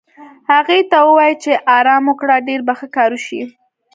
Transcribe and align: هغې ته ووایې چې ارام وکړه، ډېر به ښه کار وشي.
هغې 0.51 0.79
ته 0.91 0.97
ووایې 1.07 1.35
چې 1.43 1.51
ارام 1.77 2.03
وکړه، 2.07 2.35
ډېر 2.47 2.59
به 2.67 2.73
ښه 2.79 2.87
کار 2.95 3.09
وشي. 3.15 3.41